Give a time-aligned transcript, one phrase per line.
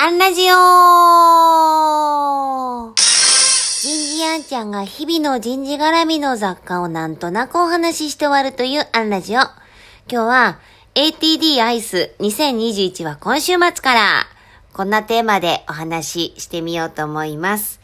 [0.00, 0.54] アンラジオ
[2.94, 9.40] 人事アンちゃんが日々の人事絡みの雑感をなんとなくお話しして終わるというアンラジオ。
[9.40, 9.50] 今
[10.08, 10.60] 日は
[10.94, 14.26] ATD アイス2021は今週末から
[14.72, 17.80] こんなテーマでお話ししてみようと思います。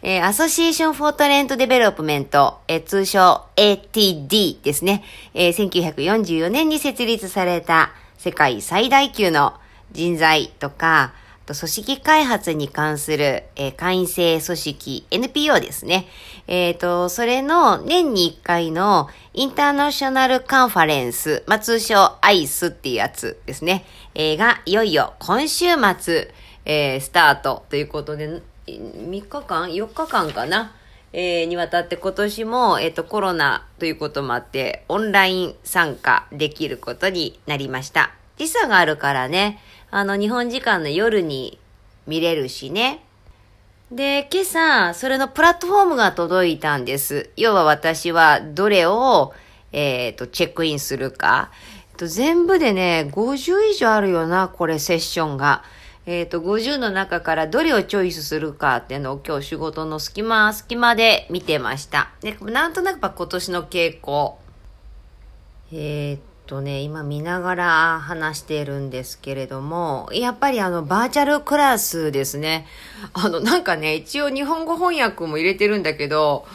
[0.00, 5.04] えー、 Association for Talent Development、えー、通称 ATD ですね、
[5.34, 9.52] えー、1944年に設立された世界最大級の
[9.92, 11.12] 人材とか、
[11.54, 16.06] 組織開発に関する、えー、会員制組織 NPO ですね。
[16.46, 23.84] えっ、ー、と、それの年に1回のインターナショナルカンファレンス、まあ、通称 ICE っていうやつですね。
[24.14, 25.66] えー、が、いよいよ今週
[25.98, 26.32] 末、
[26.64, 30.72] えー、スタートということで、3日間 ?4 日間かな？
[31.12, 38.12] えー、にわたって今年も、えっ、ー、と、コロナということもあって、オンライン参加できることになりました。
[38.36, 39.58] 時差があるからね、
[39.90, 41.58] あの、日本時間の夜に
[42.06, 43.02] 見れるしね。
[43.90, 47.30] で、今朝、それのプラットフォームが届いたんです。
[47.36, 49.32] 要は私はどれを、
[49.72, 51.50] えっ、ー、と、チェックインするか。
[51.92, 55.62] えっと、全部でね、50以上あるよな、これ、セッションが。
[56.04, 62.10] えっ、ー、と、50の中からどれをチョイスするかっていうのを今日仕事の隙間、隙間で見てました。
[62.20, 64.38] で、なんとなく今年の傾向。
[65.72, 72.66] えっ、ー、とね、今見ながら話しているんですけれども、やっぱりあの、バーチャルクラスですね。
[73.12, 76.46] あの、なんかね、一応日本語翻訳も入れてるんだけど、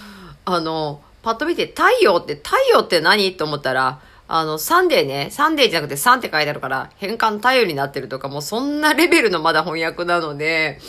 [0.45, 3.33] あの、パッと見て、太陽って、太陽って何？
[3.38, 10.79] と思ったら、あの、 Sunday ね、 Sunday じゃなくて Sun って書いてあるから、変換太陽になってるとか、もうそんなレベルのまだ翻訳なので、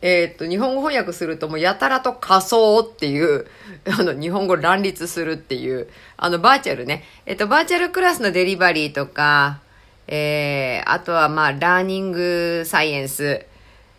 [0.00, 3.46] えー、っと、日本語翻訳するともうやたらと仮想っていう、
[3.98, 7.04] あの、日本語乱立するっていう、あの、バーチャルね。
[7.26, 9.60] えっと、バーチャルクラスのデリバリーとか、
[10.06, 13.44] えー、あとはまあ、 learning science、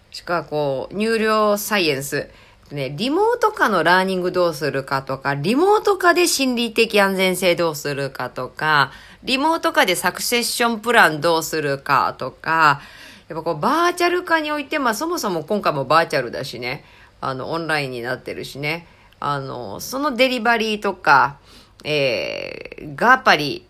[0.10, 2.28] しかこう、入力サイエンス、
[2.72, 8.92] ね、リモート下の learning どうするかとか、リモート下で心理的安全性どうするかとか、
[9.24, 12.82] リモート下で succession plan どうするかとか、
[13.28, 16.84] やっぱこうバーチャル化において、まあそもそも今回もバーチャルだしね、
[17.22, 18.88] あの、オンラインになってるしね、
[19.20, 21.38] あの、そのデリバリーとか、
[21.84, 23.66] えー、がやっぱり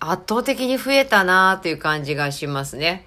[0.00, 3.04] 圧倒的に増えたなっていう感じがしますね。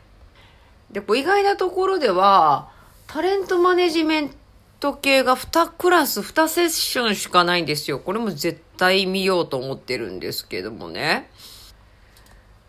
[0.91, 2.69] で、こう意外なところでは、
[3.07, 4.35] タレントマネジメント
[4.81, 7.99] ト系が2クラス、2セッションしかないんですよ。
[7.99, 11.29] これも絶対見ようと思ってるんですけどもね。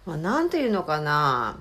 [0.04, 1.58] まあ、なんていうのかな。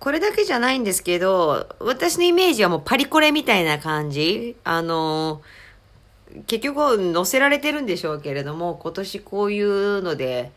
[0.00, 4.56] これだけじゃないんですけど、私のイメージはもうパリコレみたいな感じ。
[4.64, 5.42] あの、
[6.46, 10.50] 結局載せられてるんでしょうけれども、今年こういうので、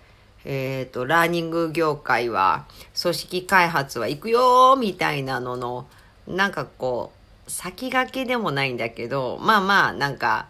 [0.46, 2.66] えっ、ー、と、ラーニング業界は、
[3.00, 5.86] 組織開発は行くよみたいなのの、
[6.28, 10.48] なんかこう、先駆けでもないんだけど、まあまあ、なんか、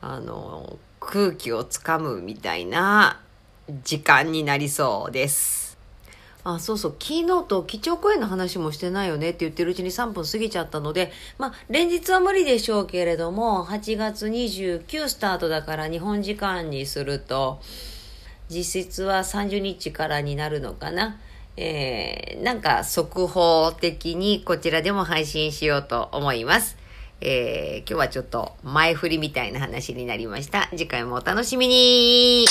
[0.00, 3.20] あの、空気をつかむみたいな
[3.82, 5.76] 時間になりそうです。
[6.44, 17.60] あ、そうそう、昨日と基調講演の話もしてないよねって言ってるうちに3分過ぎちゃったので、まあ、連日は無理でしょうけれども、8月29スタートだから日本時間にすると、
[18.50, 21.18] 実質は30日からになるのかな。
[21.56, 26.76] えー、なんか速報的にこちらでも配信しようと思います。
[27.20, 30.68] えー、今日はちょっと前振りみたいな話になりました。
[30.70, 32.46] 次回もお楽しみに